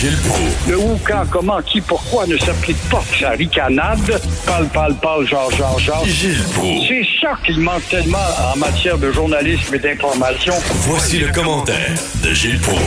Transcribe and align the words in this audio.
Gilles 0.00 0.16
Proulx. 0.26 0.66
Le 0.66 0.78
où, 0.78 0.98
quand, 1.06 1.24
comment, 1.30 1.60
qui, 1.60 1.78
pourquoi 1.82 2.26
ne 2.26 2.38
s'applique 2.38 2.78
pas 2.90 3.02
sa 3.20 3.32
ricanade? 3.32 3.98
Parle, 4.46 4.66
parle, 4.68 4.94
parle, 4.94 5.26
genre, 5.26 5.50
genre, 5.50 5.78
genre. 5.78 6.06
Gilles 6.06 6.42
Proulx. 6.54 6.88
C'est 6.88 7.06
ça 7.20 7.38
qu'il 7.44 7.60
manque 7.60 7.86
tellement 7.90 8.16
en 8.50 8.56
matière 8.56 8.96
de 8.96 9.12
journalisme 9.12 9.74
et 9.74 9.78
d'information. 9.78 10.54
Voici 10.88 11.18
le 11.18 11.30
commentaire 11.30 11.92
de 12.24 12.32
Gilles 12.32 12.58
Proulx. 12.60 12.80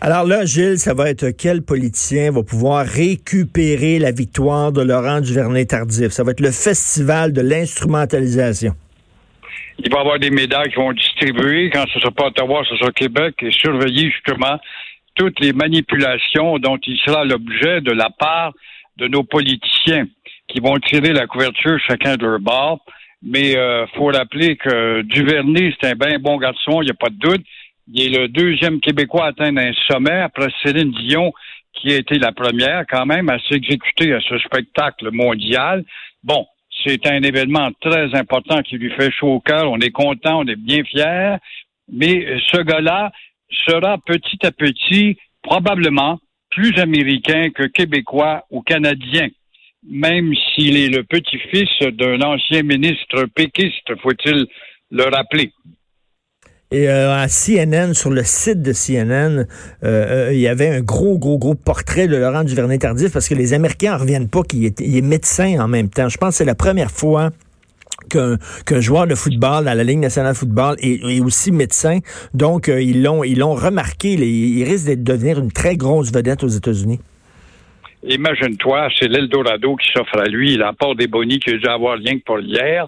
Alors 0.00 0.24
là, 0.24 0.44
Gilles, 0.44 0.80
ça 0.80 0.92
va 0.92 1.08
être 1.08 1.30
quel 1.30 1.62
politicien 1.62 2.32
va 2.32 2.42
pouvoir 2.42 2.84
récupérer 2.84 4.00
la 4.00 4.10
victoire 4.10 4.72
de 4.72 4.82
Laurent 4.82 5.20
Duvernay-Tardif? 5.20 6.08
Ça 6.08 6.24
va 6.24 6.32
être 6.32 6.40
le 6.40 6.50
festival 6.50 7.32
de 7.32 7.42
l'instrumentalisation. 7.42 8.74
Il 9.78 9.92
va 9.92 9.98
y 9.98 10.00
avoir 10.00 10.18
des 10.18 10.30
médailles 10.30 10.70
qui 10.70 10.76
vont 10.76 10.92
distribuer. 10.92 11.70
Quand 11.70 11.84
ce 11.94 12.00
sera 12.00 12.10
pas 12.10 12.26
Ottawa, 12.26 12.62
ce 12.68 12.76
sera 12.76 12.90
Québec 12.90 13.36
et 13.42 13.52
surveiller 13.52 14.10
justement 14.10 14.58
toutes 15.16 15.40
les 15.40 15.52
manipulations 15.52 16.58
dont 16.58 16.78
il 16.86 16.96
sera 16.98 17.24
l'objet 17.24 17.80
de 17.80 17.92
la 17.92 18.10
part 18.10 18.52
de 18.96 19.08
nos 19.08 19.24
politiciens 19.24 20.06
qui 20.48 20.60
vont 20.60 20.76
tirer 20.78 21.12
la 21.12 21.26
couverture 21.26 21.78
chacun 21.86 22.16
de 22.16 22.26
leur 22.26 22.40
bord. 22.40 22.84
Mais 23.22 23.56
euh, 23.56 23.86
faut 23.94 24.06
rappeler 24.06 24.56
que 24.56 25.02
Duvernay, 25.02 25.74
c'est 25.80 25.90
un 25.90 25.94
bien 25.94 26.18
bon 26.18 26.36
garçon, 26.36 26.82
il 26.82 26.84
n'y 26.84 26.90
a 26.90 26.94
pas 26.94 27.08
de 27.08 27.18
doute. 27.18 27.44
Il 27.92 28.14
est 28.14 28.18
le 28.18 28.28
deuxième 28.28 28.80
Québécois 28.80 29.26
à 29.26 29.28
atteindre 29.28 29.60
un 29.60 29.72
sommet 29.88 30.20
après 30.20 30.48
Céline 30.62 30.92
Dion, 30.92 31.32
qui 31.72 31.92
a 31.92 31.96
été 31.96 32.18
la 32.18 32.32
première 32.32 32.84
quand 32.88 33.06
même 33.06 33.28
à 33.28 33.38
s'exécuter 33.48 34.12
à 34.12 34.20
ce 34.20 34.38
spectacle 34.38 35.10
mondial. 35.12 35.84
Bon, 36.22 36.46
c'est 36.84 37.06
un 37.06 37.22
événement 37.22 37.70
très 37.80 38.14
important 38.14 38.62
qui 38.62 38.76
lui 38.76 38.90
fait 38.90 39.10
chaud 39.10 39.34
au 39.34 39.40
cœur. 39.40 39.70
On 39.70 39.78
est 39.78 39.90
content, 39.90 40.40
on 40.40 40.46
est 40.46 40.56
bien 40.56 40.84
fiers. 40.84 41.36
Mais 41.90 42.38
ce 42.52 42.62
gars-là 42.62 43.12
sera 43.50 43.98
petit 44.06 44.44
à 44.44 44.52
petit 44.52 45.16
probablement 45.42 46.18
plus 46.50 46.78
américain 46.78 47.50
que 47.54 47.64
québécois 47.64 48.44
ou 48.50 48.62
canadien, 48.62 49.28
même 49.88 50.32
s'il 50.34 50.76
est 50.76 50.88
le 50.88 51.04
petit-fils 51.04 51.68
d'un 51.92 52.20
ancien 52.22 52.62
ministre 52.62 53.26
péquiste, 53.34 53.94
faut-il 54.02 54.46
le 54.90 55.04
rappeler. 55.04 55.52
Et 56.72 56.88
euh, 56.88 57.14
à 57.14 57.28
CNN, 57.28 57.94
sur 57.94 58.10
le 58.10 58.24
site 58.24 58.60
de 58.60 58.72
CNN, 58.72 59.38
euh, 59.38 59.44
euh, 59.84 60.32
il 60.32 60.40
y 60.40 60.48
avait 60.48 60.68
un 60.68 60.80
gros, 60.80 61.16
gros, 61.16 61.38
gros 61.38 61.54
portrait 61.54 62.08
de 62.08 62.16
Laurent 62.16 62.42
Duvernay-Tardif 62.42 63.12
parce 63.12 63.28
que 63.28 63.34
les 63.34 63.54
Américains 63.54 63.94
en 63.94 63.98
reviennent 63.98 64.28
pas 64.28 64.42
qu'il 64.42 64.64
est, 64.64 64.80
est 64.80 65.00
médecin 65.00 65.60
en 65.60 65.68
même 65.68 65.88
temps. 65.88 66.08
Je 66.08 66.18
pense 66.18 66.30
que 66.30 66.38
c'est 66.38 66.44
la 66.44 66.56
première 66.56 66.90
fois 66.90 67.30
qu'un 68.08 68.80
joueur 68.80 69.06
de 69.06 69.14
football 69.14 69.68
à 69.68 69.74
la 69.74 69.84
Ligue 69.84 69.98
nationale 69.98 70.32
de 70.32 70.38
football 70.38 70.76
est, 70.80 71.02
est 71.02 71.20
aussi 71.20 71.52
médecin. 71.52 71.98
Donc, 72.34 72.68
euh, 72.68 72.80
ils 72.80 73.02
l'ont 73.02 73.24
ils 73.24 73.38
l'ont 73.38 73.54
remarqué. 73.54 74.12
Il 74.14 74.64
risque 74.64 74.88
de 74.88 74.94
devenir 74.94 75.38
une 75.38 75.52
très 75.52 75.76
grosse 75.76 76.12
vedette 76.12 76.42
aux 76.44 76.48
États-Unis. 76.48 77.00
Imagine-toi, 78.02 78.88
c'est 78.98 79.08
l'Eldorado 79.08 79.76
qui 79.76 79.88
s'offre 79.92 80.18
à 80.18 80.26
lui. 80.26 80.54
Il 80.54 80.62
apporte 80.62 80.98
des 80.98 81.08
bonis 81.08 81.40
qu'il 81.40 81.54
a 81.54 81.58
dû 81.58 81.66
avoir 81.66 81.98
rien 81.98 82.18
que 82.18 82.24
pour 82.24 82.38
hier. 82.40 82.86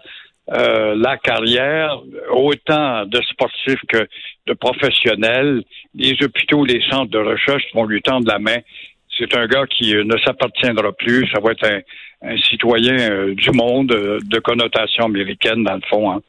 Euh, 0.50 0.94
la 0.96 1.18
carrière, 1.18 2.00
autant 2.30 3.04
de 3.04 3.20
sportifs 3.22 3.80
que 3.88 4.06
de 4.46 4.54
professionnels, 4.54 5.62
les 5.94 6.14
hôpitaux, 6.22 6.64
les 6.64 6.80
centres 6.88 7.10
de 7.10 7.18
recherche 7.18 7.64
vont 7.74 7.84
lui 7.84 8.00
tendre 8.00 8.26
la 8.26 8.38
main. 8.38 8.58
C'est 9.18 9.36
un 9.36 9.46
gars 9.46 9.66
qui 9.66 9.96
euh, 9.96 10.04
ne 10.04 10.16
s'appartiendra 10.18 10.92
plus. 10.92 11.28
Ça 11.32 11.40
va 11.40 11.52
être 11.52 11.66
un, 11.66 11.80
un 12.30 12.36
citoyen 12.38 12.98
euh, 12.98 13.34
du 13.34 13.50
monde 13.50 13.92
euh, 13.92 14.18
de 14.24 14.38
connotation 14.38 15.04
américaine, 15.04 15.64
dans 15.64 15.74
le 15.74 15.80
fond. 15.90 16.12
Hein. 16.12 16.20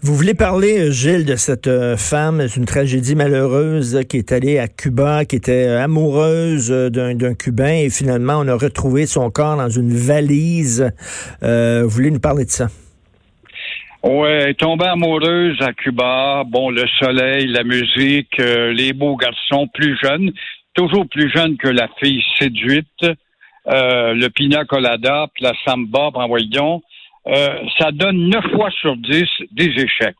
Vous 0.00 0.14
voulez 0.14 0.34
parler, 0.34 0.92
Gilles, 0.92 1.24
de 1.26 1.34
cette 1.34 1.68
femme, 1.96 2.46
c'est 2.46 2.60
une 2.60 2.66
tragédie 2.66 3.16
malheureuse 3.16 4.04
qui 4.08 4.18
est 4.18 4.30
allée 4.30 4.60
à 4.60 4.68
Cuba, 4.68 5.24
qui 5.24 5.34
était 5.34 5.66
amoureuse 5.66 6.70
d'un 6.70 7.16
d'un 7.16 7.34
Cubain 7.34 7.82
et 7.82 7.90
finalement 7.90 8.38
on 8.38 8.46
a 8.46 8.54
retrouvé 8.54 9.06
son 9.06 9.28
corps 9.30 9.56
dans 9.56 9.68
une 9.68 9.92
valise. 9.92 10.92
Euh, 11.42 11.82
vous 11.82 11.90
voulez 11.90 12.12
nous 12.12 12.20
parler 12.20 12.44
de 12.44 12.50
ça? 12.50 12.68
Ouais, 14.04 14.54
tombée 14.54 14.86
amoureuse 14.86 15.60
à 15.60 15.72
Cuba. 15.72 16.44
Bon, 16.46 16.70
le 16.70 16.84
soleil, 17.00 17.48
la 17.48 17.64
musique, 17.64 18.38
euh, 18.38 18.72
les 18.72 18.92
beaux 18.92 19.16
garçons 19.16 19.66
plus 19.74 19.98
jeunes, 20.00 20.30
toujours 20.78 21.08
plus 21.08 21.28
jeunes 21.34 21.56
que 21.56 21.68
la 21.68 21.88
fille 22.00 22.22
séduite, 22.38 23.02
euh, 23.02 24.14
le 24.14 24.28
pina 24.28 24.64
colada, 24.64 25.26
puis 25.34 25.42
la 25.42 25.52
samba, 25.66 26.10
ben 26.14 26.26
voyons. 26.28 26.82
Euh, 27.26 27.58
ça 27.78 27.90
donne 27.90 28.28
neuf 28.28 28.44
fois 28.52 28.70
sur 28.70 28.96
dix 28.96 29.28
des 29.50 29.70
échecs. 29.84 30.16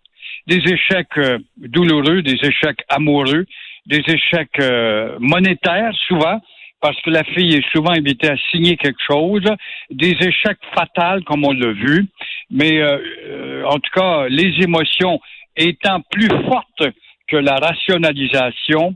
Des 0.48 0.60
échecs 0.74 1.16
euh, 1.18 1.38
douloureux, 1.56 2.22
des 2.22 2.38
échecs 2.42 2.80
amoureux, 2.88 3.46
des 3.86 4.02
échecs 4.08 4.58
euh, 4.60 5.16
monétaires 5.20 5.94
souvent, 6.08 6.40
parce 6.80 7.00
que 7.02 7.10
la 7.10 7.22
fille 7.22 7.54
est 7.54 7.70
souvent 7.70 7.92
invitée 7.92 8.30
à 8.30 8.36
signer 8.50 8.76
quelque 8.76 9.02
chose, 9.08 9.44
des 9.90 10.16
échecs 10.20 10.58
fatals 10.74 11.22
comme 11.22 11.44
on 11.44 11.52
l'a 11.52 11.72
vu, 11.72 12.06
mais 12.50 12.80
euh, 12.80 13.64
en 13.64 13.78
tout 13.78 13.92
cas, 13.94 14.26
les 14.28 14.52
émotions 14.60 15.20
étant 15.56 16.00
plus 16.10 16.28
fortes 16.48 16.92
que 17.28 17.36
la 17.36 17.56
rationalisation, 17.56 18.94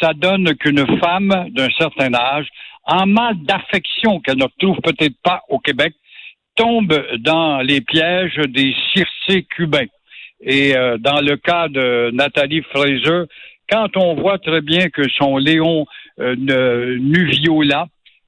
ça 0.00 0.12
donne 0.14 0.54
qu'une 0.56 0.86
femme 0.98 1.48
d'un 1.50 1.68
certain 1.78 2.12
âge, 2.14 2.48
en 2.84 3.06
mal 3.06 3.34
d'affection 3.42 4.20
qu'elle 4.20 4.38
ne 4.38 4.44
retrouve 4.44 4.80
peut-être 4.82 5.16
pas 5.22 5.42
au 5.48 5.58
Québec, 5.58 5.94
tombe 6.56 6.94
dans 7.18 7.60
les 7.60 7.80
pièges 7.80 8.36
des 8.48 8.74
circés 8.92 9.44
cubains. 9.44 9.86
Et 10.42 10.76
euh, 10.76 10.98
dans 10.98 11.20
le 11.20 11.36
cas 11.36 11.68
de 11.68 12.10
Nathalie 12.12 12.62
Fraser, 12.62 13.24
quand 13.70 13.96
on 13.96 14.14
voit 14.14 14.38
très 14.38 14.60
bien 14.60 14.88
que 14.88 15.08
son 15.10 15.36
Léon 15.36 15.86
euh, 16.18 16.34
Nuviola 16.98 17.86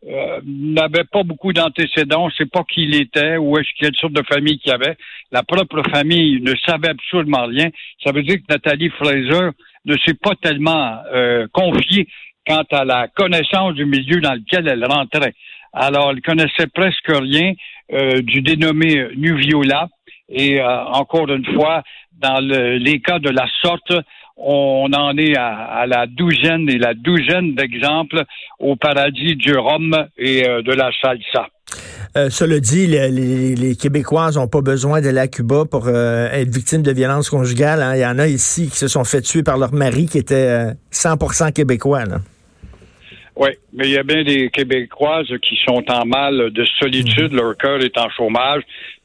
euh, 0.08 0.40
n'avait 0.44 1.04
pas 1.04 1.22
beaucoup 1.22 1.52
d'antécédents, 1.52 2.28
sais 2.30 2.46
pas 2.46 2.64
qui 2.64 2.82
il 2.82 2.94
était, 2.94 3.36
ou 3.36 3.56
est-ce 3.56 3.68
quelle 3.78 3.94
sorte 3.96 4.12
de 4.12 4.24
famille 4.24 4.58
qu'il 4.58 4.72
avait, 4.72 4.96
la 5.30 5.42
propre 5.42 5.82
famille 5.90 6.40
ne 6.40 6.54
savait 6.66 6.90
absolument 6.90 7.46
rien. 7.46 7.70
Ça 8.04 8.12
veut 8.12 8.22
dire 8.22 8.36
que 8.36 8.52
Nathalie 8.52 8.90
Fraser 8.90 9.50
ne 9.84 9.96
s'est 10.04 10.14
pas 10.14 10.34
tellement 10.40 10.98
euh, 11.12 11.46
confiée 11.52 12.06
quant 12.46 12.64
à 12.72 12.84
la 12.84 13.08
connaissance 13.08 13.74
du 13.74 13.84
milieu 13.86 14.20
dans 14.20 14.34
lequel 14.34 14.66
elle 14.68 14.84
rentrait. 14.84 15.34
Alors, 15.72 16.10
elle 16.10 16.20
connaissait 16.22 16.66
presque 16.74 17.08
rien 17.08 17.52
euh, 17.92 18.20
du 18.22 18.42
dénommé 18.42 19.08
Nuviola. 19.16 19.88
Et 20.28 20.60
euh, 20.60 20.84
encore 20.86 21.30
une 21.30 21.46
fois, 21.54 21.82
dans 22.20 22.40
le- 22.40 22.78
les 22.78 23.00
cas 23.00 23.18
de 23.18 23.30
la 23.30 23.46
sorte, 23.62 23.92
on 24.36 24.90
en 24.92 25.16
est 25.18 25.36
à, 25.36 25.84
la 25.86 26.06
douzaine 26.06 26.68
et 26.68 26.78
la 26.78 26.94
douzaine 26.94 27.54
d'exemples 27.54 28.22
au 28.58 28.76
paradis 28.76 29.36
du 29.36 29.52
rhum 29.56 29.94
et 30.16 30.42
de 30.42 30.72
la 30.72 30.90
salsa. 31.00 31.48
Euh, 32.16 32.28
cela 32.30 32.60
dit, 32.60 32.86
le- 32.86 33.08
les, 33.08 33.54
les 33.54 33.74
Québécoises 33.76 34.36
n'ont 34.36 34.48
pas 34.48 34.60
besoin 34.60 35.00
d'aller 35.00 35.20
à 35.20 35.28
Cuba 35.28 35.64
pour 35.70 35.88
euh, 35.88 36.28
être 36.30 36.48
victimes 36.50 36.82
de 36.82 36.92
violences 36.92 37.30
conjugales. 37.30 37.82
hein. 37.82 37.94
Il 37.96 38.00
y 38.00 38.06
en 38.06 38.18
a 38.18 38.26
ici 38.26 38.68
qui 38.68 38.76
se 38.76 38.88
sont 38.88 39.04
fait 39.04 39.22
tuer 39.22 39.42
par 39.42 39.56
leur 39.58 39.72
mari 39.72 40.06
qui 40.06 40.18
était 40.18 40.34
euh, 40.34 40.72
100% 40.92 41.52
québécois. 41.52 42.04
Là. 42.04 42.18
Oui, 43.36 43.48
mais 43.72 43.86
il 43.88 43.92
y 43.92 43.96
a 43.98 44.02
bien 44.02 44.22
des 44.24 44.50
Québécoises 44.50 45.26
qui 45.42 45.56
sont 45.66 45.82
en 45.90 46.04
mal 46.04 46.50
de 46.50 46.64
solitude, 46.78 47.32
leur 47.32 47.56
cœur 47.56 47.80
est 47.80 47.96
en 47.96 48.10
chômage. 48.10 48.62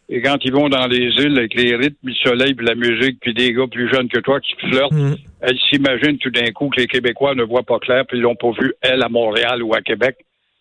Et 0.10 0.22
quand 0.22 0.38
ils 0.44 0.54
vont 0.54 0.70
dans 0.70 0.88
les 0.88 1.10
îles 1.18 1.38
avec 1.38 1.54
les 1.54 1.76
rythmes, 1.76 1.96
le 2.04 2.14
soleil, 2.14 2.54
puis 2.54 2.66
la 2.66 2.76
musique, 2.76 3.20
puis 3.22 3.34
des 3.34 3.52
gars 3.54 3.68
plus 3.70 3.90
jeunes 3.94 4.08
que 4.08 4.20
toi 4.20 4.40
qui 4.40 4.54
flirtent, 4.68 4.92
Mm. 4.94 5.16
elles 5.42 5.58
s'imaginent 5.70 6.18
tout 6.18 6.30
d'un 6.30 6.50
coup 6.52 6.70
que 6.70 6.80
les 6.82 6.88
Québécois 6.88 7.36
ne 7.36 7.44
voient 7.44 7.64
pas 7.64 7.80
clair, 7.80 8.04
puis 8.08 8.18
ils 8.18 8.22
l'ont 8.22 8.36
pas 8.36 8.52
vu, 8.60 8.74
elle, 8.82 9.02
à 9.04 9.10
Montréal 9.10 9.64
ou 9.64 9.74
à 9.74 9.82
Québec. 9.82 10.16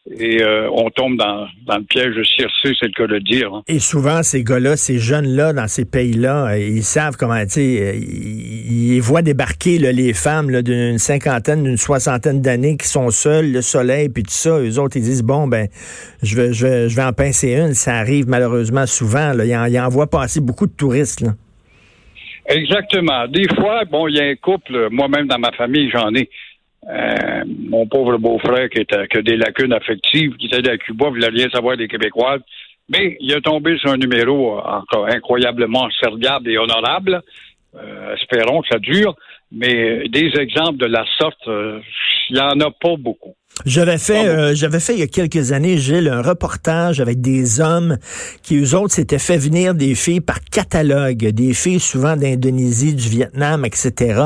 Et 0.08 0.40
euh, 0.40 0.68
on 0.70 0.88
tombe 0.90 1.16
dans, 1.16 1.48
dans 1.66 1.78
le 1.78 1.82
piège 1.82 2.14
de 2.14 2.22
Circé, 2.22 2.76
c'est 2.78 2.86
le 2.86 2.92
cas 2.92 3.08
de 3.08 3.18
dire. 3.18 3.52
hein. 3.52 3.62
Et 3.66 3.80
souvent, 3.80 4.22
ces 4.22 4.44
gars-là, 4.44 4.76
ces 4.76 4.98
jeunes-là, 5.00 5.52
dans 5.52 5.66
ces 5.66 5.84
pays-là, 5.84 6.52
euh, 6.52 6.58
ils 6.58 6.84
savent 6.84 7.16
comment, 7.18 7.44
tu 7.44 7.58
euh, 7.58 7.92
ils, 7.96 8.94
ils 8.94 9.00
voient 9.00 9.22
débarquer 9.22 9.78
là, 9.78 9.90
les 9.90 10.12
femmes 10.12 10.62
d'une 10.62 10.98
cinquantaine, 10.98 11.64
d'une 11.64 11.76
soixantaine 11.76 12.40
d'années 12.40 12.76
qui 12.76 12.86
sont 12.86 13.10
seules, 13.10 13.50
le 13.50 13.62
soleil, 13.62 14.08
puis 14.08 14.22
tout 14.22 14.30
ça. 14.30 14.60
Eux 14.60 14.78
autres, 14.78 14.96
ils 14.96 15.02
disent, 15.02 15.24
bon, 15.24 15.48
ben, 15.48 15.66
je 16.22 16.36
vais, 16.36 16.52
je 16.52 16.66
vais, 16.66 16.88
je 16.88 16.94
vais 16.94 17.02
en 17.02 17.12
pincer 17.12 17.54
une. 17.54 17.74
Ça 17.74 17.96
arrive 17.96 18.28
malheureusement 18.28 18.86
souvent. 18.86 19.32
Là. 19.32 19.44
Ils, 19.44 19.56
en, 19.56 19.64
ils 19.64 19.80
en 19.80 19.88
voient 19.88 20.08
passer 20.08 20.40
beaucoup 20.40 20.68
de 20.68 20.72
touristes. 20.72 21.22
Là. 21.22 21.30
Exactement. 22.48 23.26
Des 23.26 23.48
fois, 23.56 23.84
bon, 23.90 24.06
il 24.06 24.14
y 24.14 24.20
a 24.20 24.24
un 24.24 24.36
couple, 24.36 24.86
moi-même 24.92 25.26
dans 25.26 25.38
ma 25.40 25.50
famille, 25.50 25.90
j'en 25.90 26.14
ai. 26.14 26.30
Euh, 26.88 27.44
mon 27.68 27.86
pauvre 27.86 28.16
beau-frère 28.18 28.68
qui, 28.68 28.80
était, 28.80 29.06
qui 29.08 29.18
a 29.18 29.22
des 29.22 29.36
lacunes 29.36 29.72
affectives, 29.72 30.36
qui 30.36 30.46
était 30.46 30.70
à 30.70 30.78
Cuba, 30.78 31.08
voulait 31.08 31.28
rien 31.28 31.48
savoir 31.50 31.76
des 31.76 31.88
Québécois. 31.88 32.38
Mais 32.88 33.16
il 33.20 33.34
a 33.34 33.40
tombé 33.40 33.76
sur 33.78 33.90
un 33.90 33.96
numéro 33.96 34.58
encore 34.58 35.08
incroyablement 35.08 35.88
serviable 36.00 36.48
et 36.48 36.58
honorable. 36.58 37.20
Euh, 37.74 38.14
espérons 38.14 38.62
que 38.62 38.68
ça 38.68 38.78
dure. 38.78 39.14
Mais 39.52 40.08
des 40.08 40.32
exemples 40.38 40.78
de 40.78 40.86
la 40.86 41.04
sorte, 41.18 41.48
euh, 41.48 41.80
il 42.30 42.34
n'y 42.34 42.40
en 42.40 42.60
a 42.60 42.70
pas 42.70 42.96
beaucoup. 42.98 43.35
J'avais 43.64 43.96
fait, 43.96 44.28
euh, 44.28 44.54
j'avais 44.54 44.80
fait 44.80 44.92
il 44.92 45.00
y 45.00 45.02
a 45.02 45.06
quelques 45.06 45.50
années, 45.52 45.78
Gilles, 45.78 46.08
un 46.08 46.20
reportage 46.20 47.00
avec 47.00 47.22
des 47.22 47.60
hommes 47.60 47.96
qui, 48.42 48.58
eux 48.58 48.74
autres, 48.76 48.94
s'étaient 48.94 49.18
fait 49.18 49.38
venir 49.38 49.74
des 49.74 49.94
filles 49.94 50.20
par 50.20 50.40
catalogue, 50.44 51.16
des 51.16 51.54
filles 51.54 51.80
souvent 51.80 52.16
d'Indonésie, 52.16 52.94
du 52.94 53.08
Vietnam, 53.08 53.64
etc. 53.64 54.20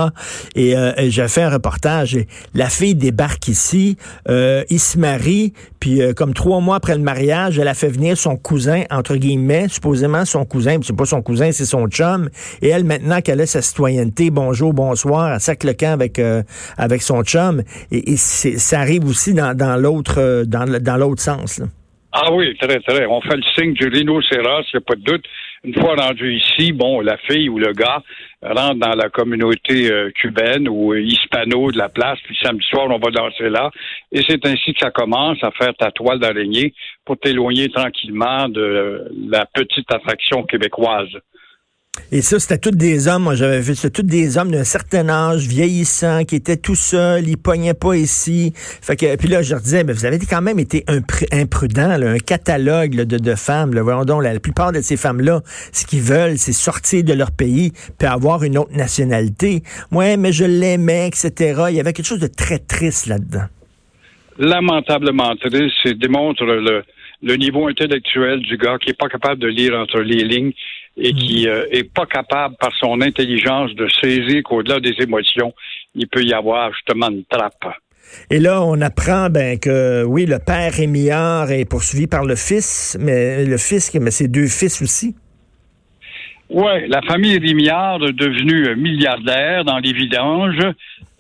Et 0.57 0.77
euh, 0.77 0.93
j'ai 1.09 1.29
fait 1.29 1.43
un 1.43 1.51
reportage. 1.51 2.17
Et 2.17 2.27
la 2.55 2.69
fille 2.69 2.97
débarque 2.97 3.47
ici, 3.47 3.97
euh, 4.29 4.65
il 4.69 4.81
se 4.81 4.99
marie, 4.99 5.53
puis 5.79 6.03
euh, 6.03 6.13
comme 6.13 6.35
trois 6.35 6.61
mois 6.61 6.77
après 6.77 6.97
le 6.97 7.03
mariage, 7.03 7.59
elle 7.59 7.69
a 7.69 7.75
fait 7.75 7.89
venir 7.89 8.19
son 8.19 8.37
cousin, 8.37 8.83
entre 8.91 9.15
guillemets, 9.15 9.69
supposément 9.69 10.25
son 10.25 10.45
cousin, 10.45 10.79
puis 10.79 10.89
c'est 10.89 10.97
pas 10.97 11.07
son 11.07 11.23
cousin, 11.23 11.53
c'est 11.53 11.67
son 11.67 11.87
chum. 11.87 12.29
Et 12.63 12.69
elle, 12.69 12.85
maintenant 12.85 13.21
qu'elle 13.21 13.41
a 13.41 13.47
sa 13.47 13.63
citoyenneté, 13.63 14.31
bonjour, 14.31 14.75
bonsoir, 14.75 15.35
elle 15.35 15.41
sac 15.41 15.63
le 15.63 15.73
camp 15.73 15.93
avec 15.93 16.21
avec 16.77 17.03
son 17.03 17.23
chum. 17.23 17.63
Et, 17.93 18.13
et 18.13 18.17
ça 18.17 18.81
arrive 18.81 19.05
aussi 19.11 19.35
dans, 19.35 19.81
l'autre 19.81 20.19
euh, 20.19 20.45
dans, 20.45 20.65
dans 20.81 20.97
l'autre 20.97 21.21
sens. 21.21 21.61
Ah 22.13 22.33
oui, 22.33 22.57
très, 22.57 22.81
très. 22.81 23.07
On 23.07 23.21
fait 23.21 23.37
le 23.37 23.43
signe 23.55 23.73
du 23.73 23.87
rhinocéros, 23.87 24.65
il 24.73 24.77
n'y 24.77 24.79
a 24.79 24.81
pas 24.81 24.97
de 24.97 25.03
doute. 25.03 25.25
Une 25.63 25.75
fois 25.75 25.95
rendu 25.95 26.35
ici, 26.35 26.73
bon, 26.73 27.01
la 27.01 27.17
fille 27.19 27.49
ou 27.49 27.59
le 27.59 27.73
gars 27.73 28.03
rentre 28.43 28.81
dans 28.81 28.95
la 28.95 29.11
communauté 29.11 29.93
euh, 29.93 30.11
cubaine 30.11 30.69
ou 30.69 30.95
hispano 30.95 31.71
de 31.71 31.79
la 31.79 31.89
place, 31.89 32.19
puis 32.25 32.37
samedi 32.43 32.65
soir, 32.67 32.87
on 32.91 32.99
va 32.99 33.11
danser 33.11 33.49
là. 33.49 33.71
Et 34.11 34.23
c'est 34.27 34.45
ainsi 34.45 34.73
que 34.73 34.81
ça 34.81 34.91
commence 34.91 35.39
à 35.45 35.53
faire 35.53 35.75
ta 35.79 35.93
toile 35.93 36.19
d'araignée 36.19 36.75
pour 37.05 37.17
t'éloigner 37.19 37.69
tranquillement 37.69 38.49
de 38.49 39.05
la 39.29 39.47
petite 39.47 39.93
attraction 39.93 40.43
québécoise. 40.45 41.15
Et 42.13 42.23
ça, 42.23 42.41
c'était 42.41 42.59
tous 42.59 42.77
des 42.77 43.07
hommes, 43.07 43.23
moi 43.23 43.37
j'avais 43.37 43.61
vu, 43.61 43.77
c'était 43.77 44.03
tous 44.03 44.09
des 44.09 44.37
hommes 44.37 44.51
d'un 44.51 44.65
certain 44.65 45.09
âge, 45.09 45.47
vieillissants, 45.47 46.25
qui 46.25 46.35
étaient 46.35 46.57
tout 46.57 46.75
seuls, 46.75 47.29
ils 47.29 47.37
pognaient 47.37 47.73
pas 47.73 47.95
ici. 47.95 48.53
Fait 48.57 48.97
que, 48.97 49.15
puis 49.17 49.29
là, 49.29 49.43
je 49.43 49.53
leur 49.53 49.61
disais, 49.61 49.85
mais 49.85 49.93
vous 49.93 50.05
avez 50.05 50.19
quand 50.19 50.43
même 50.43 50.59
été 50.59 50.85
imprudent, 51.31 51.89
un 51.89 52.19
catalogue 52.19 52.97
de, 52.97 53.35
femmes. 53.37 53.75
Là, 53.75 53.83
voyons 53.83 54.05
donc, 54.05 54.25
la, 54.25 54.41
plupart 54.41 54.73
de 54.73 54.81
ces 54.81 54.97
femmes-là, 54.97 55.43
ce 55.73 55.87
qu'ils 55.87 56.01
veulent, 56.01 56.37
c'est 56.37 56.53
sortir 56.53 57.05
de 57.05 57.13
leur 57.13 57.31
pays, 57.31 57.71
puis 57.97 58.09
avoir 58.09 58.43
une 58.43 58.59
autre 58.59 58.77
nationalité. 58.77 59.63
Ouais, 59.93 60.17
mais 60.17 60.33
je 60.33 60.45
l'aimais, 60.45 61.07
etc. 61.07 61.67
Il 61.69 61.77
y 61.77 61.81
avait 61.81 61.93
quelque 61.93 62.07
chose 62.07 62.19
de 62.19 62.27
très 62.27 62.59
triste 62.59 63.07
là-dedans. 63.07 63.47
Lamentablement 64.37 65.37
triste, 65.37 65.87
démontre 65.97 66.43
le, 66.45 66.83
le 67.23 67.37
niveau 67.37 67.69
intellectuel 67.69 68.41
du 68.41 68.57
gars 68.57 68.79
qui 68.79 68.91
est 68.91 68.99
pas 68.99 69.09
capable 69.09 69.41
de 69.41 69.47
lire 69.47 69.79
entre 69.79 70.01
les 70.01 70.25
lignes 70.25 70.53
et 70.97 71.13
qui 71.13 71.47
hmm. 71.47 71.51
euh, 71.51 71.67
est 71.71 71.93
pas 71.93 72.07
capable 72.07 72.57
par 72.57 72.73
son 72.79 73.01
intelligence 73.01 73.75
de 73.75 73.89
saisir 74.01 74.43
qu'au-delà 74.45 74.81
des 74.81 74.95
émotions, 75.01 75.53
il 75.95 76.09
peut 76.09 76.23
y 76.23 76.33
avoir 76.33 76.73
justement 76.73 77.11
une 77.11 77.25
trappe. 77.25 77.67
Et 78.31 78.41
là, 78.41 78.63
on 78.63 78.81
apprend 78.81 79.31
ben, 79.31 79.59
que 79.59 80.05
oui, 80.05 80.27
le 80.27 80.39
père 80.39 80.73
Rémillard 80.73 81.51
est 81.53 81.65
poursuivi 81.65 82.07
par 82.07 82.25
le 82.25 82.35
fils, 82.35 82.97
mais 83.01 83.45
le 83.45 83.57
fils, 83.57 83.95
mais 83.95 84.11
ses 84.11 84.29
deux 84.29 84.49
fils 84.49 84.83
aussi. 84.83 85.15
Oui, 86.49 86.89
la 86.89 87.01
famille 87.03 87.39
Rémillard 87.39 88.03
est 88.03 88.13
devenue 88.13 88.75
milliardaire 88.75 89.65
dans 89.65 89.79
les 89.79 89.93
vidanges. 89.93 90.59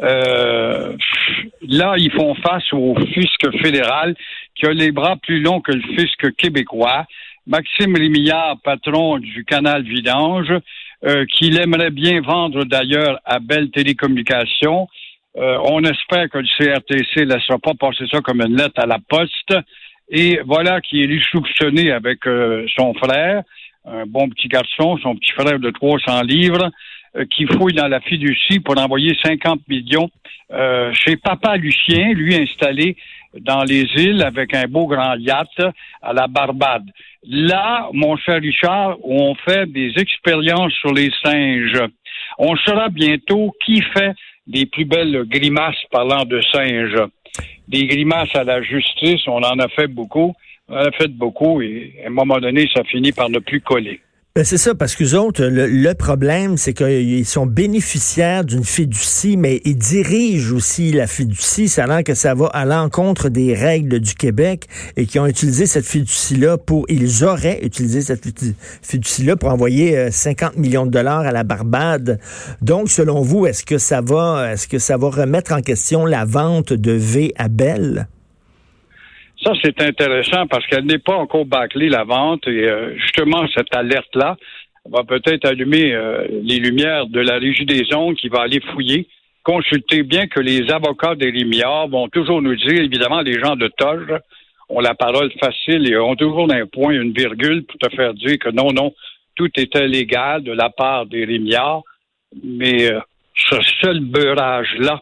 Euh, 0.02 0.96
là, 1.68 1.94
ils 1.98 2.10
font 2.10 2.34
face 2.34 2.72
au 2.72 2.96
fisc 3.14 3.40
fédéral 3.62 4.16
qui 4.56 4.66
a 4.66 4.72
les 4.72 4.90
bras 4.90 5.16
plus 5.16 5.40
longs 5.40 5.60
que 5.60 5.72
le 5.72 5.82
fisc 5.96 6.34
québécois. 6.36 7.04
Maxime 7.46 7.96
Rémillard, 7.96 8.58
patron 8.62 9.18
du 9.18 9.44
canal 9.44 9.82
Vidange, 9.82 10.52
euh, 11.04 11.24
qu'il 11.26 11.58
aimerait 11.58 11.90
bien 11.90 12.20
vendre 12.20 12.64
d'ailleurs 12.64 13.18
à 13.24 13.38
Belle 13.38 13.70
Télécommunications. 13.70 14.88
Euh, 15.36 15.58
on 15.64 15.82
espère 15.82 16.28
que 16.28 16.38
le 16.38 16.46
CRTC 16.58 17.24
ne 17.24 17.34
laissera 17.34 17.58
pas 17.58 17.74
passer 17.74 18.04
ça 18.10 18.20
comme 18.20 18.42
une 18.42 18.56
lettre 18.56 18.80
à 18.80 18.86
la 18.86 18.98
poste. 19.08 19.54
Et 20.10 20.40
voilà 20.44 20.80
qui 20.80 21.00
est 21.00 21.30
soupçonné 21.30 21.90
avec 21.92 22.26
euh, 22.26 22.66
son 22.76 22.92
frère, 22.94 23.42
un 23.86 24.04
bon 24.06 24.28
petit 24.28 24.48
garçon, 24.48 24.98
son 24.98 25.16
petit 25.16 25.32
frère 25.32 25.58
de 25.58 25.70
300 25.70 26.22
livres, 26.22 26.70
qui 27.30 27.44
fouille 27.46 27.72
dans 27.72 27.88
la 27.88 28.00
fiducie 28.00 28.60
pour 28.60 28.78
envoyer 28.78 29.16
50 29.24 29.66
millions 29.68 30.10
chez 30.92 31.16
Papa 31.16 31.56
Lucien, 31.56 32.12
lui 32.12 32.36
installé 32.36 32.96
dans 33.38 33.62
les 33.62 33.84
îles 33.96 34.22
avec 34.22 34.54
un 34.54 34.66
beau 34.66 34.86
grand 34.86 35.14
yacht 35.16 35.60
à 36.02 36.12
la 36.12 36.26
Barbade. 36.26 36.90
Là, 37.24 37.88
mon 37.92 38.16
cher 38.16 38.40
Richard, 38.40 38.96
on 39.04 39.34
fait 39.34 39.66
des 39.70 39.92
expériences 39.96 40.72
sur 40.74 40.92
les 40.92 41.10
singes. 41.22 41.82
On 42.38 42.56
saura 42.56 42.88
bientôt 42.88 43.52
qui 43.64 43.82
fait 43.82 44.12
les 44.46 44.66
plus 44.66 44.84
belles 44.84 45.24
grimaces 45.26 45.82
parlant 45.90 46.24
de 46.24 46.40
singes. 46.52 47.00
Des 47.68 47.86
grimaces 47.86 48.34
à 48.34 48.44
la 48.44 48.62
justice, 48.62 49.26
on 49.28 49.42
en 49.42 49.58
a 49.58 49.68
fait 49.68 49.86
beaucoup. 49.86 50.34
On 50.68 50.74
en 50.74 50.86
a 50.86 50.92
fait 50.92 51.08
beaucoup 51.08 51.60
et 51.62 51.94
à 52.04 52.08
un 52.08 52.10
moment 52.10 52.38
donné, 52.38 52.68
ça 52.74 52.82
finit 52.84 53.12
par 53.12 53.28
ne 53.30 53.38
plus 53.38 53.60
coller. 53.60 54.00
Ben 54.36 54.44
c'est 54.44 54.58
ça, 54.58 54.76
parce 54.76 54.94
que 54.94 55.16
autres, 55.16 55.44
le, 55.44 55.92
problème, 55.94 56.56
c'est 56.56 56.72
qu'ils 56.72 57.26
sont 57.26 57.46
bénéficiaires 57.46 58.44
d'une 58.44 58.62
fiducie, 58.62 59.36
mais 59.36 59.60
ils 59.64 59.76
dirigent 59.76 60.54
aussi 60.54 60.92
la 60.92 61.08
fiducie, 61.08 61.68
l'air 61.76 62.04
que 62.04 62.14
ça 62.14 62.32
va 62.34 62.46
à 62.46 62.64
l'encontre 62.64 63.28
des 63.28 63.54
règles 63.54 63.98
du 63.98 64.14
Québec 64.14 64.68
et 64.96 65.06
qui 65.06 65.18
ont 65.18 65.26
utilisé 65.26 65.66
cette 65.66 65.84
fiducie-là 65.84 66.58
pour, 66.58 66.84
ils 66.88 67.24
auraient 67.24 67.58
utilisé 67.64 68.02
cette 68.02 68.22
fiducie-là 68.82 69.34
pour 69.34 69.48
envoyer 69.48 70.12
50 70.12 70.52
euh, 70.56 70.60
millions 70.60 70.86
de 70.86 70.92
dollars 70.92 71.26
à 71.26 71.32
la 71.32 71.42
Barbade. 71.42 72.20
Donc, 72.62 72.88
selon 72.88 73.22
vous, 73.22 73.46
est-ce 73.46 73.64
que 73.64 73.78
ça 73.78 74.00
va, 74.00 74.52
est-ce 74.52 74.68
que 74.68 74.78
ça 74.78 74.96
va 74.96 75.10
remettre 75.10 75.52
en 75.52 75.60
question 75.60 76.06
la 76.06 76.24
vente 76.24 76.72
de 76.72 76.92
V 76.92 77.34
à 77.36 77.48
Bell? 77.48 78.06
Ça, 79.42 79.52
c'est 79.62 79.80
intéressant 79.80 80.46
parce 80.46 80.66
qu'elle 80.66 80.84
n'est 80.84 80.98
pas 80.98 81.16
encore 81.16 81.46
bâclée, 81.46 81.88
la 81.88 82.04
vente. 82.04 82.46
Et 82.46 82.68
euh, 82.68 82.94
justement, 82.98 83.46
cette 83.54 83.74
alerte-là 83.74 84.36
va 84.88 85.02
peut-être 85.04 85.46
allumer 85.46 85.94
euh, 85.94 86.26
les 86.42 86.58
lumières 86.58 87.06
de 87.06 87.20
la 87.20 87.38
Régie 87.38 87.64
des 87.64 87.94
ondes 87.94 88.16
qui 88.16 88.28
va 88.28 88.42
aller 88.42 88.60
fouiller. 88.72 89.08
Consultez 89.42 90.02
bien 90.02 90.26
que 90.26 90.40
les 90.40 90.70
avocats 90.70 91.14
des 91.14 91.30
Limières 91.30 91.88
vont 91.88 92.08
toujours 92.08 92.42
nous 92.42 92.56
dire, 92.56 92.80
évidemment, 92.80 93.22
les 93.22 93.40
gens 93.40 93.56
de 93.56 93.68
Toge 93.68 94.12
ont 94.68 94.80
la 94.80 94.94
parole 94.94 95.32
facile 95.40 95.90
et 95.90 95.96
ont 95.96 96.16
toujours 96.16 96.52
un 96.52 96.66
point, 96.66 96.92
une 96.92 97.12
virgule 97.12 97.64
pour 97.64 97.78
te 97.78 97.94
faire 97.96 98.12
dire 98.12 98.38
que 98.38 98.50
non, 98.50 98.72
non, 98.72 98.92
tout 99.36 99.50
était 99.56 99.88
légal 99.88 100.42
de 100.42 100.52
la 100.52 100.68
part 100.68 101.06
des 101.06 101.24
Limières. 101.24 101.80
Mais 102.44 102.92
euh, 102.92 103.00
ce 103.34 103.56
seul 103.80 104.00
beurrage-là 104.00 105.00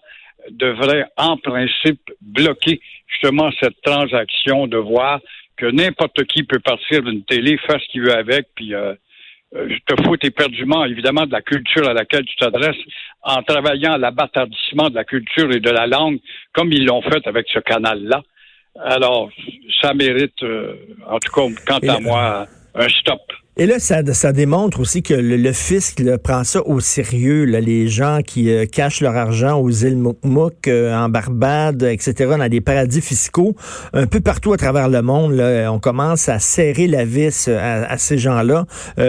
devrait, 0.51 1.07
en 1.17 1.37
principe, 1.37 2.01
bloquer 2.21 2.81
justement 3.07 3.51
cette 3.61 3.81
transaction 3.83 4.67
de 4.67 4.77
voir 4.77 5.21
que 5.57 5.67
n'importe 5.67 6.25
qui 6.25 6.45
peut 6.45 6.61
partir 6.61 7.03
d'une 7.03 7.25
télé, 7.25 7.59
faire 7.67 7.81
ce 7.81 7.89
qu'il 7.91 8.03
veut 8.03 8.15
avec, 8.15 8.47
puis 8.55 8.75
euh, 8.75 8.95
euh 9.55 9.69
te 9.87 10.03
foutre 10.03 10.27
éperdument, 10.27 10.85
évidemment, 10.85 11.27
de 11.27 11.33
la 11.33 11.43
culture 11.43 11.89
à 11.89 11.95
laquelle 11.95 12.25
tu 12.25 12.37
t'adresses 12.37 12.77
en 13.23 13.43
travaillant 13.43 13.93
à 13.93 13.99
l'abattardissement 13.99 14.91
de 14.91 14.95
la 14.95 15.05
culture 15.05 15.51
et 15.53 15.61
de 15.61 15.71
la 15.71 15.87
langue, 15.87 16.19
comme 16.53 16.73
ils 16.73 16.85
l'ont 16.85 17.03
fait 17.03 17.27
avec 17.27 17.47
ce 17.53 17.59
canal-là. 17.59 18.23
Alors, 18.81 19.31
ça 19.83 19.93
mérite, 19.95 20.41
euh, 20.43 20.75
en 21.07 21.19
tout 21.19 21.33
cas, 21.33 21.43
quant 21.67 21.89
à 21.89 21.99
moi, 21.99 22.47
un 22.75 22.89
stop. 22.89 23.21
Et 23.61 23.67
là, 23.67 23.81
ça, 23.81 24.33
démontre 24.33 24.79
aussi 24.79 25.03
que 25.03 25.15
le, 25.15 25.53
fisc 25.53 26.01
prend 26.19 26.45
ça 26.45 26.63
au 26.65 26.79
sérieux. 26.79 27.43
les 27.43 27.89
gens 27.89 28.21
qui 28.25 28.53
euh, 28.53 28.67
cachent 28.67 29.01
leur 29.01 29.17
argent 29.17 29.59
aux 29.59 29.69
îles 29.69 29.99
Mouk, 30.23 30.69
euh, 30.69 30.95
en 30.95 31.09
Barbade, 31.09 31.83
etc., 31.83 32.37
dans 32.39 32.49
des 32.49 32.61
paradis 32.61 33.01
fiscaux, 33.01 33.57
un 33.95 34.07
peu 34.07 34.21
partout 34.21 34.53
à 34.53 34.59
travers 34.59 34.89
le 34.89 35.03
monde, 35.03 35.41
on 35.41 35.81
commence 35.81 36.29
à 36.29 36.39
serrer 36.39 36.87
la 36.87 37.05
vis 37.05 37.47
euh, 37.49 37.85
à, 37.89 37.99
ces 37.99 38.17
gens-là. 38.17 38.65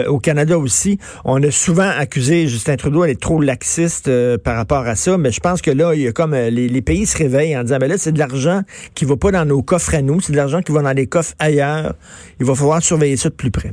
au 0.08 0.18
Canada 0.18 0.58
aussi, 0.58 0.98
on 1.24 1.40
a 1.44 1.52
souvent 1.52 1.88
accusé 1.88 2.48
Justin 2.48 2.74
Trudeau 2.74 3.06
d'être 3.06 3.20
trop 3.20 3.40
laxiste 3.40 4.10
par 4.38 4.56
rapport 4.56 4.84
à 4.84 4.96
ça, 4.96 5.16
mais 5.16 5.30
je 5.30 5.38
pense 5.38 5.62
que 5.62 5.70
là, 5.70 5.94
il 5.94 6.00
y 6.00 6.08
a 6.08 6.12
comme 6.12 6.34
les, 6.34 6.82
pays 6.82 7.06
se 7.06 7.16
réveillent 7.16 7.56
en 7.56 7.62
disant, 7.62 7.78
ben 7.78 7.88
là, 7.88 7.98
c'est 7.98 8.10
de 8.10 8.18
l'argent 8.18 8.62
qui 8.96 9.04
va 9.04 9.16
pas 9.16 9.30
dans 9.30 9.44
nos 9.44 9.62
coffres 9.62 9.94
à 9.94 10.02
nous, 10.02 10.20
c'est 10.20 10.32
de 10.32 10.36
l'argent 10.36 10.60
qui 10.60 10.72
va 10.72 10.82
dans 10.82 10.92
les 10.92 11.06
coffres 11.06 11.34
ailleurs. 11.38 11.94
Il 12.40 12.46
va 12.46 12.56
falloir 12.56 12.82
surveiller 12.82 13.16
ça 13.16 13.28
de 13.28 13.34
plus 13.34 13.52
près. 13.52 13.72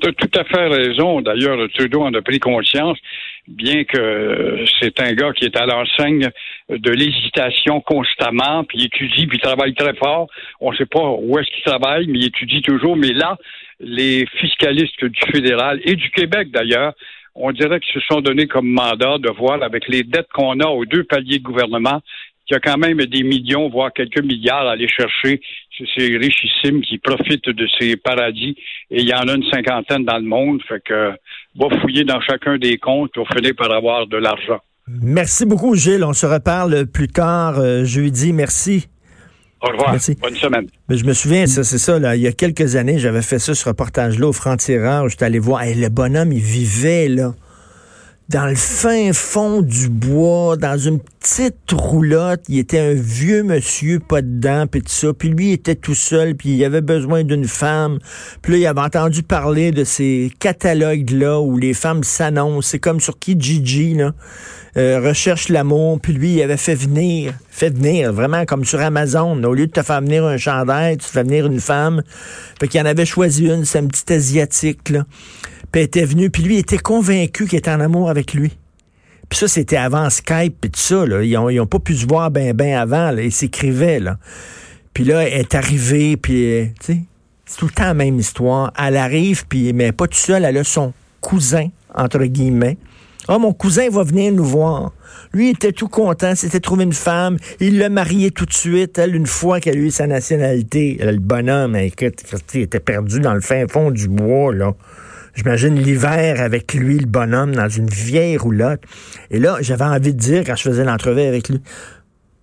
Tu 0.00 0.08
as 0.08 0.12
tout 0.12 0.30
à 0.38 0.44
fait 0.44 0.68
raison. 0.68 1.20
D'ailleurs, 1.20 1.58
Trudeau 1.74 2.02
en 2.02 2.14
a 2.14 2.22
pris 2.22 2.38
conscience, 2.38 2.98
bien 3.48 3.84
que 3.84 4.64
c'est 4.80 5.00
un 5.00 5.12
gars 5.12 5.32
qui 5.32 5.44
est 5.44 5.56
à 5.56 5.66
l'enseigne 5.66 6.28
de 6.68 6.90
l'hésitation 6.90 7.80
constamment, 7.80 8.64
puis 8.64 8.78
il 8.78 8.84
étudie, 8.86 9.26
puis 9.26 9.38
il 9.38 9.40
travaille 9.42 9.74
très 9.74 9.94
fort. 9.94 10.28
On 10.60 10.72
ne 10.72 10.76
sait 10.76 10.86
pas 10.86 11.16
où 11.18 11.38
est-ce 11.38 11.50
qu'il 11.50 11.64
travaille, 11.64 12.06
mais 12.06 12.18
il 12.20 12.26
étudie 12.26 12.62
toujours. 12.62 12.96
Mais 12.96 13.12
là, 13.12 13.36
les 13.80 14.26
fiscalistes 14.38 15.04
du 15.04 15.20
fédéral 15.32 15.80
et 15.84 15.96
du 15.96 16.10
Québec, 16.10 16.50
d'ailleurs, 16.50 16.94
on 17.34 17.52
dirait 17.52 17.80
qu'ils 17.80 18.00
se 18.00 18.06
sont 18.06 18.20
donnés 18.20 18.46
comme 18.46 18.68
mandat 18.68 19.18
de 19.18 19.30
voir 19.30 19.62
avec 19.62 19.88
les 19.88 20.02
dettes 20.02 20.28
qu'on 20.32 20.60
a 20.60 20.66
aux 20.66 20.84
deux 20.84 21.04
paliers 21.04 21.38
de 21.38 21.44
gouvernement 21.44 22.00
qui 22.46 22.54
a 22.54 22.60
quand 22.60 22.78
même 22.78 22.98
des 22.98 23.22
millions, 23.22 23.68
voire 23.68 23.92
quelques 23.92 24.22
milliards 24.22 24.66
à 24.66 24.72
aller 24.72 24.88
chercher 24.88 25.40
ces 25.94 26.16
richissimes 26.16 26.80
qui 26.82 26.98
profitent 26.98 27.48
de 27.48 27.66
ces 27.78 27.96
paradis. 27.96 28.56
Et 28.90 29.00
il 29.00 29.08
y 29.08 29.14
en 29.14 29.28
a 29.28 29.34
une 29.34 29.44
cinquantaine 29.50 30.04
dans 30.04 30.18
le 30.18 30.24
monde. 30.24 30.60
Fait 30.68 30.82
que 30.84 31.10
va 31.58 31.80
fouiller 31.80 32.04
dans 32.04 32.20
chacun 32.20 32.58
des 32.58 32.78
comptes 32.78 33.12
pour 33.14 33.28
finir 33.28 33.52
par 33.56 33.72
avoir 33.72 34.06
de 34.06 34.16
l'argent. 34.16 34.58
Merci 34.88 35.46
beaucoup, 35.46 35.74
Gilles. 35.76 36.04
On 36.04 36.12
se 36.12 36.26
reparle 36.26 36.86
plus 36.86 37.08
tard 37.08 37.58
euh, 37.58 37.84
jeudi. 37.84 38.32
Merci. 38.32 38.88
Au 39.62 39.68
revoir. 39.68 39.92
Merci. 39.92 40.16
Bonne 40.20 40.34
semaine. 40.34 40.66
Mais 40.88 40.96
je 40.96 41.04
me 41.04 41.12
souviens, 41.12 41.46
ça, 41.46 41.64
c'est 41.64 41.78
ça, 41.78 41.98
là, 41.98 42.16
il 42.16 42.22
y 42.22 42.26
a 42.26 42.32
quelques 42.32 42.76
années, 42.76 42.98
j'avais 42.98 43.22
fait 43.22 43.38
ça, 43.38 43.54
ce 43.54 43.68
reportage-là 43.68 44.26
au 44.26 44.32
Franc-Tireur. 44.32 45.08
J'étais 45.08 45.26
allé 45.26 45.38
voir. 45.38 45.62
le 45.64 45.88
bonhomme, 45.90 46.32
il 46.32 46.40
vivait, 46.40 47.08
là 47.08 47.34
dans 48.30 48.46
le 48.46 48.54
fin 48.54 49.12
fond 49.12 49.60
du 49.60 49.88
bois, 49.88 50.56
dans 50.56 50.78
une 50.78 51.00
petite 51.00 51.72
roulotte. 51.72 52.42
Il 52.48 52.60
était 52.60 52.78
un 52.78 52.94
vieux 52.94 53.42
monsieur, 53.42 53.98
pas 53.98 54.22
de 54.22 54.38
dents, 54.38 54.68
puis 54.70 54.82
tout 54.82 54.88
ça. 54.88 55.12
Puis 55.12 55.30
lui, 55.30 55.48
il 55.48 55.52
était 55.54 55.74
tout 55.74 55.96
seul, 55.96 56.36
puis 56.36 56.50
il 56.50 56.64
avait 56.64 56.80
besoin 56.80 57.24
d'une 57.24 57.46
femme. 57.46 57.98
Puis 58.40 58.52
là, 58.52 58.58
il 58.58 58.66
avait 58.68 58.82
entendu 58.82 59.24
parler 59.24 59.72
de 59.72 59.82
ces 59.82 60.30
catalogues-là 60.38 61.40
où 61.40 61.58
les 61.58 61.74
femmes 61.74 62.04
s'annoncent. 62.04 62.68
C'est 62.70 62.78
comme 62.78 63.00
sur 63.00 63.18
Kijiji, 63.18 63.94
là. 63.94 64.12
Euh, 64.76 65.00
recherche 65.00 65.48
l'amour, 65.48 66.00
puis 66.00 66.12
lui, 66.12 66.34
il 66.34 66.42
avait 66.42 66.56
fait 66.56 66.76
venir, 66.76 67.34
fait 67.50 67.70
venir, 67.70 68.12
vraiment 68.12 68.44
comme 68.44 68.64
sur 68.64 68.80
Amazon. 68.80 69.42
Au 69.42 69.52
lieu 69.52 69.66
de 69.66 69.72
te 69.72 69.82
faire 69.82 70.00
venir 70.00 70.24
un 70.24 70.36
chandail, 70.36 70.98
tu 70.98 71.06
fais 71.06 71.24
venir 71.24 71.46
une 71.46 71.60
femme. 71.60 72.02
Fait 72.60 72.68
qu'il 72.68 72.80
en 72.80 72.84
avait 72.84 73.04
choisi 73.04 73.46
une, 73.46 73.64
c'est 73.64 73.78
un 73.78 73.86
petit 73.86 74.12
asiatique, 74.12 74.90
là. 74.90 75.04
Puis 75.72 75.80
elle 75.80 75.86
était 75.86 76.04
venue, 76.04 76.30
puis 76.30 76.42
lui 76.42 76.58
était 76.58 76.78
convaincu 76.78 77.46
qu'il 77.46 77.58
était 77.58 77.70
en 77.70 77.80
amour 77.80 78.10
avec 78.10 78.34
lui. 78.34 78.56
Puis 79.28 79.38
ça, 79.38 79.48
c'était 79.48 79.76
avant 79.76 80.10
Skype 80.10 80.64
et 80.64 80.68
tout 80.68 80.80
ça. 80.80 81.06
Là. 81.06 81.22
Ils 81.22 81.32
n'ont 81.34 81.62
ont 81.62 81.66
pas 81.66 81.78
pu 81.78 81.94
se 81.94 82.06
voir 82.06 82.32
ben 82.32 82.52
ben 82.52 82.74
avant. 82.74 83.12
Là. 83.12 83.22
Ils 83.22 83.32
s'écrivaient. 83.32 84.00
Là. 84.00 84.18
Puis 84.92 85.04
là, 85.04 85.22
elle 85.22 85.40
est 85.40 85.54
arrivée, 85.54 86.16
puis, 86.16 86.52
euh, 86.52 86.64
tu 86.80 86.94
sais, 86.94 87.00
c'est 87.46 87.56
tout 87.56 87.66
le 87.66 87.72
temps 87.72 87.84
la 87.84 87.94
même 87.94 88.18
histoire. 88.18 88.72
Elle 88.76 88.96
arrive, 88.96 89.46
puis, 89.46 89.72
mais 89.72 89.92
pas 89.92 90.08
tout 90.08 90.18
seul, 90.18 90.44
elle 90.44 90.56
a 90.56 90.64
son 90.64 90.92
cousin, 91.20 91.68
entre 91.94 92.24
guillemets. 92.24 92.76
Oh, 93.32 93.38
mon 93.38 93.52
cousin 93.52 93.88
va 93.90 94.02
venir 94.02 94.32
nous 94.32 94.44
voir. 94.44 94.90
Lui, 95.32 95.50
il 95.50 95.52
était 95.52 95.70
tout 95.70 95.86
content, 95.86 96.34
s'était 96.34 96.58
trouvé 96.58 96.82
une 96.82 96.92
femme. 96.92 97.36
Il 97.60 97.78
l'a 97.78 97.88
mariée 97.88 98.32
tout 98.32 98.44
de 98.44 98.52
suite, 98.52 98.98
elle, 98.98 99.14
une 99.14 99.28
fois 99.28 99.60
qu'elle 99.60 99.76
a 99.76 99.80
eu 99.80 99.92
sa 99.92 100.08
nationalité. 100.08 100.98
Le 101.00 101.16
bonhomme, 101.18 101.76
écoute, 101.76 102.24
il 102.54 102.62
était 102.62 102.80
perdu 102.80 103.20
dans 103.20 103.34
le 103.34 103.40
fin 103.40 103.68
fond 103.68 103.92
du 103.92 104.08
bois, 104.08 104.52
là. 104.52 104.74
J'imagine 105.36 105.76
l'hiver 105.76 106.40
avec 106.40 106.74
lui, 106.74 106.98
le 106.98 107.06
bonhomme, 107.06 107.54
dans 107.54 107.68
une 107.68 107.86
vieille 107.86 108.36
roulotte. 108.36 108.80
Et 109.30 109.38
là, 109.38 109.58
j'avais 109.60 109.84
envie 109.84 110.12
de 110.12 110.18
dire, 110.18 110.42
quand 110.44 110.56
je 110.56 110.64
faisais 110.64 110.82
l'entrevue 110.82 111.20
avec 111.20 111.48
lui, 111.50 111.60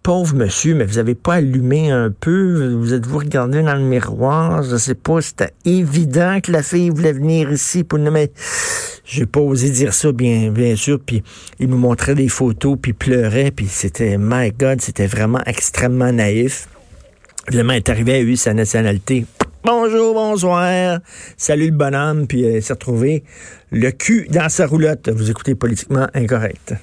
pauvre 0.04 0.36
monsieur, 0.36 0.74
mais 0.74 0.86
vous 0.86 1.00
avez 1.00 1.16
pas 1.16 1.34
allumé 1.34 1.92
un 1.92 2.12
peu? 2.18 2.76
Vous 2.80 2.94
êtes-vous 2.94 3.18
regardé 3.18 3.62
dans 3.62 3.76
le 3.76 3.82
miroir? 3.82 4.64
Je 4.64 4.78
sais 4.78 4.96
pas, 4.96 5.20
c'était 5.20 5.52
évident 5.66 6.40
que 6.42 6.54
la 6.54 6.64
fille 6.64 6.92
voulait 6.92 7.12
venir 7.12 7.52
ici 7.52 7.84
pour 7.84 8.00
nous 8.00 8.10
mettre... 8.10 8.34
J'ai 9.08 9.26
pas 9.26 9.40
osé 9.40 9.70
dire 9.70 9.94
ça, 9.94 10.12
bien, 10.12 10.52
bien 10.52 10.76
sûr. 10.76 11.00
Puis 11.00 11.24
il 11.60 11.70
me 11.70 11.76
montrait 11.76 12.14
des 12.14 12.28
photos, 12.28 12.78
puis 12.82 12.92
pleurait, 12.92 13.52
puis 13.52 13.68
c'était, 13.68 14.18
my 14.20 14.52
God, 14.52 14.82
c'était 14.82 15.08
vraiment 15.08 15.42
extrêmement 15.46 16.12
naïf. 16.12 16.68
Évidemment, 17.48 17.74
il 17.74 17.78
est 17.78 17.90
arrivé 17.90 18.14
à 18.16 18.20
eu 18.20 18.36
sa 18.36 18.54
nationalité 18.54 19.26
Bonjour, 19.64 20.14
bonsoir. 20.14 21.00
Salut 21.36 21.66
le 21.66 21.76
bonhomme, 21.76 22.26
puis 22.26 22.42
il 22.42 22.64
s'est 22.64 22.72
retrouvé 22.72 23.24
le 23.72 23.92
cul 23.92 24.28
dans 24.30 24.48
sa 24.48 24.66
roulotte. 24.66 25.10
Vous 25.10 25.30
écoutez 25.30 25.56
politiquement 25.56 26.08
incorrect. 26.14 26.74